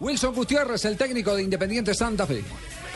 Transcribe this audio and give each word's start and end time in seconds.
Wilson 0.00 0.34
Gutiérrez, 0.34 0.82
el 0.86 0.96
técnico 0.96 1.36
de 1.36 1.42
Independiente 1.42 1.92
Santa 1.92 2.26
Fe. 2.26 2.42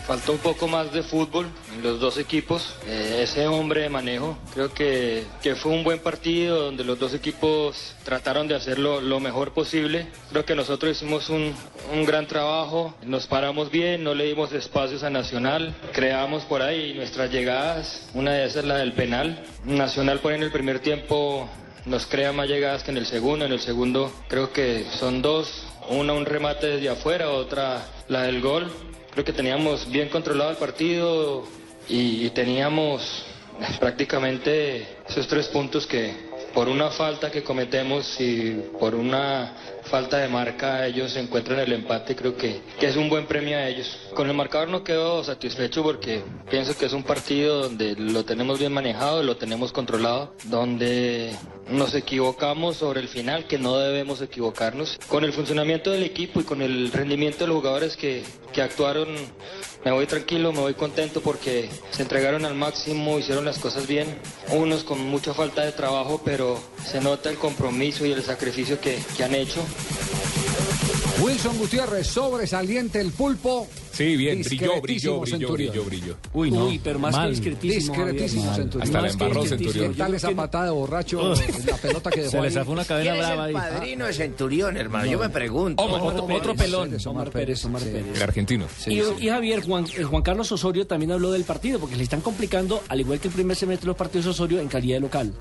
Faltó 0.07 0.33
un 0.33 0.39
poco 0.39 0.67
más 0.69 0.91
de 0.91 1.03
fútbol 1.03 1.47
en 1.75 1.83
los 1.83 2.01
dos 2.01 2.17
equipos, 2.17 2.75
eh, 2.87 3.21
ese 3.23 3.47
hombre 3.47 3.83
de 3.83 3.89
manejo. 3.91 4.39
Creo 4.55 4.73
que, 4.73 5.25
que, 5.43 5.55
fue 5.55 5.73
un 5.73 5.85
buen 5.85 5.99
partido 5.99 6.63
donde 6.63 6.83
los 6.83 6.99
dos 6.99 7.13
equipos 7.13 7.95
trataron 8.05 8.49
de 8.49 8.55
hacerlo 8.55 9.03
lo 9.03 9.21
mejor 9.21 9.53
posible. 9.53 10.07
Creo 10.31 10.47
que 10.47 10.55
nosotros 10.55 10.93
hicimos 10.93 11.29
un, 11.29 11.55
un 11.93 12.05
gran 12.07 12.27
trabajo, 12.27 12.95
nos 13.05 13.27
paramos 13.27 13.71
bien, 13.71 14.03
no 14.03 14.15
le 14.15 14.25
dimos 14.25 14.53
espacios 14.53 15.03
a 15.03 15.11
Nacional, 15.11 15.75
creamos 15.93 16.45
por 16.45 16.63
ahí 16.63 16.95
nuestras 16.95 17.31
llegadas, 17.31 18.09
una 18.15 18.33
de 18.33 18.47
esas 18.47 18.65
es 18.65 18.65
la 18.65 18.77
del 18.77 18.95
penal. 18.95 19.45
Nacional 19.65 20.21
por 20.21 20.33
en 20.33 20.43
el 20.43 20.51
primer 20.51 20.81
tiempo 20.81 21.49
nos 21.87 22.07
crea 22.07 22.33
más 22.33 22.49
llegadas 22.49 22.83
que 22.83 22.91
en 22.91 22.97
el 22.97 23.07
segundo, 23.07 23.45
en 23.45 23.53
el 23.53 23.61
segundo 23.61 24.11
creo 24.29 24.53
que 24.53 24.87
son 24.99 25.21
dos, 25.23 25.67
una 25.89 26.13
un 26.13 26.27
remate 26.27 26.67
desde 26.67 26.89
afuera, 26.89 27.31
otra 27.31 27.87
la 28.09 28.23
del 28.23 28.41
gol. 28.41 28.71
Creo 29.13 29.25
que 29.25 29.33
teníamos 29.33 29.91
bien 29.91 30.09
controlado 30.09 30.51
el 30.51 30.57
partido 30.57 31.45
y, 31.89 32.27
y 32.27 32.31
teníamos 32.31 33.25
prácticamente 33.81 34.87
esos 35.09 35.27
tres 35.29 35.49
puntos 35.49 35.87
que 35.87 36.33
por 36.55 36.69
una 36.69 36.91
falta 36.91 37.31
que 37.31 37.43
cometemos 37.43 38.21
y 38.21 38.53
por 38.79 38.95
una 38.95 39.55
falta 39.85 40.19
de 40.19 40.29
marca 40.29 40.87
ellos 40.87 41.17
encuentran 41.17 41.61
el 41.61 41.73
empate 41.73 42.17
creo 42.17 42.37
que, 42.37 42.61
que, 42.79 42.87
es 42.87 42.97
un 42.97 43.09
buen 43.09 43.27
premio 43.27 43.57
a 43.57 43.69
ellos. 43.69 43.99
Con 44.15 44.29
el 44.29 44.35
marcador 44.35 44.69
no 44.69 44.85
quedo 44.85 45.23
satisfecho 45.25 45.83
porque 45.83 46.23
pienso 46.51 46.77
que 46.77 46.87
es 46.87 46.93
un 46.93 47.03
partido 47.03 47.63
donde 47.63 47.95
lo 47.97 48.25
tenemos 48.25 48.59
bien 48.59 48.73
manejado, 48.73 49.23
lo 49.23 49.37
tenemos 49.37 49.73
controlado, 49.73 50.35
donde 50.45 51.35
nos 51.69 51.95
equivocamos 51.95 52.77
sobre 52.77 53.01
el 53.01 53.09
final, 53.09 53.47
que 53.47 53.59
no 53.59 53.79
debemos 53.79 54.21
equivocarnos. 54.21 54.99
Con 55.09 55.25
el 55.25 55.33
funcionamiento 55.33 55.91
del 55.91 56.03
equipo 56.03 56.41
y 56.41 56.45
con 56.45 56.63
el 56.63 56.93
rendimiento 56.93 57.41
de 57.41 57.49
los 57.49 57.57
jugadores 57.57 57.97
que, 57.97 58.23
que 58.53 58.63
actuaron, 58.63 59.09
me 59.85 59.93
voy 59.93 60.07
tranquilo, 60.07 60.53
me 60.53 60.61
voy 60.61 60.75
contento 60.75 61.21
porque 61.21 61.69
se 61.91 62.03
entregaron 62.03 62.45
al 62.45 62.55
máximo, 62.55 63.19
hicieron 63.19 63.45
las 63.45 63.59
cosas 63.59 63.87
bien, 63.87 64.19
unos 64.53 64.85
con 64.85 65.01
mucha 65.01 65.35
falta 65.35 65.63
de 65.63 65.73
trabajo, 65.73 66.21
pero 66.25 66.59
se 66.91 67.01
nota 67.01 67.31
el 67.31 67.37
compromiso 67.37 68.05
y 68.07 68.13
el 68.13 68.23
sacrificio 68.23 68.81
que, 68.81 68.99
que 69.17 69.25
han 69.25 69.35
hecho. 69.35 69.61
Wilson 71.21 71.57
Gutiérrez, 71.59 72.07
sobresaliente 72.09 73.01
el 73.01 73.13
pulpo. 73.13 73.69
Sí, 73.93 74.17
bien, 74.17 74.43
brilló, 74.43 74.81
brilló, 74.83 75.21
brilló, 75.21 75.27
Centurión. 75.27 75.71
brilló, 75.73 75.85
brilló. 75.85 76.17
Uy, 76.35 76.51
no. 76.51 76.67
Uy, 76.67 76.81
pero 76.83 76.99
más 76.99 77.13
Mal. 77.15 77.27
que 77.27 77.31
discretísimo. 77.37 77.95
Discretísimo 77.95 78.43
Javier. 78.43 78.57
Centurión. 78.63 78.83
Hasta 78.83 79.01
la 79.01 79.11
embarró. 79.11 79.47
Centurión. 79.47 79.93
¿Qué 79.93 79.99
tal 79.99 80.15
esa 80.15 80.29
que- 80.29 80.35
patada 80.35 80.65
de 80.65 80.71
borracho? 80.73 81.35
la 81.67 81.77
pelota 81.77 82.11
que 82.11 82.21
dejó 82.23 82.31
Se 82.33 82.41
le 82.41 82.51
zafó 82.51 82.73
una 82.73 82.85
cadena 82.85 83.13
¿Quién 83.13 83.23
es 83.23 83.29
brava 83.29 83.49
el 83.49 83.57
ahí. 83.57 83.63
padrino 83.71 84.07
de 84.07 84.13
Centurión, 84.13 84.77
hermano? 84.77 85.07
Yo 85.07 85.19
me 85.21 85.29
pregunto. 85.29 85.81
Omar, 85.85 86.01
Otro, 86.03 86.25
Omar 86.25 86.37
otro 86.39 86.53
Pérez, 86.55 86.65
pelón. 86.73 86.89
Pérez, 86.91 87.07
Omar 87.07 87.31
Pérez, 87.31 87.65
Omar. 87.65 87.83
Pérez. 87.83 88.05
El 88.17 88.23
argentino. 88.23 88.67
Sí, 88.77 88.95
y, 88.95 89.01
sí. 89.01 89.07
y 89.21 89.29
Javier, 89.29 89.63
Juan, 89.63 89.87
eh, 89.97 90.03
Juan 90.03 90.23
Carlos 90.23 90.51
Osorio 90.51 90.87
también 90.89 91.13
habló 91.13 91.31
del 91.31 91.45
partido, 91.45 91.79
porque 91.79 91.95
le 91.95 92.03
están 92.03 92.21
complicando, 92.21 92.83
al 92.89 92.99
igual 93.01 93.21
que 93.21 93.29
el 93.29 93.35
primer 93.35 93.57
semestre 93.57 93.85
de 93.87 93.89
los 93.91 93.97
partidos 93.97 94.27
Osorio, 94.27 94.59
en 94.59 94.67
calidad 94.67 94.97
de 94.97 95.01
local. 95.03 95.33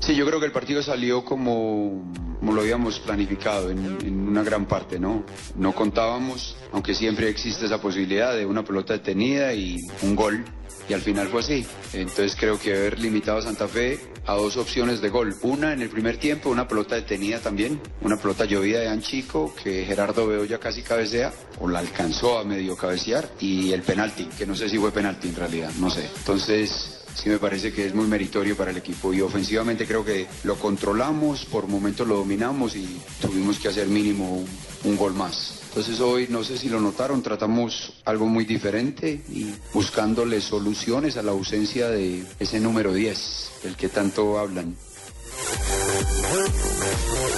Sí, 0.00 0.14
yo 0.14 0.26
creo 0.26 0.40
que 0.40 0.46
el 0.46 0.52
partido 0.52 0.82
salió 0.82 1.22
como, 1.22 2.10
como 2.38 2.54
lo 2.54 2.62
habíamos 2.62 2.98
planificado 3.00 3.70
en, 3.70 4.28
una 4.28 4.42
gran 4.42 4.64
parte, 4.64 4.98
¿no? 4.98 5.24
No 5.56 5.74
contábamos, 5.74 6.56
aunque 6.72 6.94
siempre 6.94 7.28
existe 7.28 7.66
esa 7.66 7.82
posibilidad 7.82 8.34
de 8.34 8.46
una 8.46 8.64
pelota 8.64 8.94
detenida 8.94 9.52
y 9.52 9.76
un 10.00 10.16
gol, 10.16 10.42
y 10.88 10.94
al 10.94 11.02
final 11.02 11.28
fue 11.28 11.40
así. 11.40 11.66
Entonces 11.92 12.34
creo 12.34 12.58
que 12.58 12.74
haber 12.74 12.98
limitado 12.98 13.38
a 13.38 13.42
Santa 13.42 13.68
Fe 13.68 14.00
a 14.26 14.34
dos 14.34 14.56
opciones 14.56 15.02
de 15.02 15.10
gol. 15.10 15.36
Una 15.42 15.74
en 15.74 15.82
el 15.82 15.90
primer 15.90 16.16
tiempo, 16.16 16.48
una 16.48 16.66
pelota 16.66 16.94
detenida 16.94 17.38
también, 17.40 17.78
una 18.00 18.16
pelota 18.16 18.46
llovida 18.46 18.80
de 18.80 18.88
Anchico 18.88 19.54
que 19.62 19.84
Gerardo 19.84 20.26
Bedoya 20.26 20.58
casi 20.58 20.82
cabecea, 20.82 21.30
o 21.60 21.68
la 21.68 21.80
alcanzó 21.80 22.38
a 22.38 22.44
medio 22.44 22.74
cabecear, 22.74 23.28
y 23.38 23.72
el 23.72 23.82
penalti, 23.82 24.24
que 24.24 24.46
no 24.46 24.54
sé 24.54 24.70
si 24.70 24.78
fue 24.78 24.92
penalti 24.92 25.28
en 25.28 25.36
realidad, 25.36 25.70
no 25.78 25.90
sé. 25.90 26.08
Entonces 26.16 27.00
sí 27.20 27.28
me 27.28 27.38
parece 27.38 27.72
que 27.72 27.86
es 27.86 27.94
muy 27.94 28.06
meritorio 28.06 28.56
para 28.56 28.70
el 28.70 28.78
equipo 28.78 29.12
y 29.12 29.20
ofensivamente 29.20 29.86
creo 29.86 30.04
que 30.04 30.26
lo 30.44 30.56
controlamos, 30.56 31.44
por 31.44 31.68
momentos 31.68 32.08
lo 32.08 32.16
dominamos 32.16 32.74
y 32.76 33.00
tuvimos 33.20 33.58
que 33.58 33.68
hacer 33.68 33.88
mínimo 33.88 34.36
un, 34.36 34.46
un 34.84 34.96
gol 34.96 35.14
más. 35.14 35.60
Entonces 35.68 36.00
hoy 36.00 36.26
no 36.30 36.42
sé 36.42 36.58
si 36.58 36.68
lo 36.68 36.80
notaron, 36.80 37.22
tratamos 37.22 37.92
algo 38.04 38.26
muy 38.26 38.44
diferente 38.44 39.22
y 39.28 39.54
buscándole 39.72 40.40
soluciones 40.40 41.16
a 41.16 41.22
la 41.22 41.32
ausencia 41.32 41.88
de 41.88 42.24
ese 42.40 42.58
número 42.58 42.92
10, 42.92 43.50
del 43.62 43.76
que 43.76 43.88
tanto 43.88 44.38
hablan. 44.38 44.74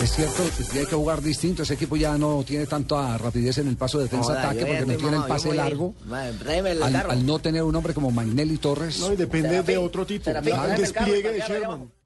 Es 0.03 0.13
cierto 0.13 0.43
que 0.73 0.81
hay 0.81 0.87
que 0.87 0.97
jugar 0.97 1.23
distinto. 1.23 1.63
Ese 1.63 1.75
equipo 1.75 1.97
ya 1.97 2.19
no 2.19 2.43
tiene 2.45 2.67
tanta 2.67 3.17
rapidez 3.19 3.59
en 3.59 3.69
el 3.69 3.77
paso 3.77 3.99
de 3.99 4.05
defensa-ataque 4.05 4.67
porque 4.67 4.87
no 4.87 4.97
tiene 4.97 5.17
el 5.17 5.23
pase 5.25 5.55
largo. 5.55 5.95
Al, 6.11 7.25
no 7.25 7.39
tener 7.39 7.63
un 7.63 7.75
hombre 7.77 7.95
como 7.95 8.11
Magnelli 8.11 8.59
Torres. 8.59 8.99
No, 9.01 9.13
y 9.13 9.17
depende 9.17 9.63
de 9.63 9.79
otro 9.79 10.05
tipo. 10.05 10.31
El 10.31 10.43
tráeme 10.43 10.51
el 10.51 10.57
carro, 10.57 10.81
despliegue 10.81 11.33
de 11.33 11.41
Sherman. 11.41 12.02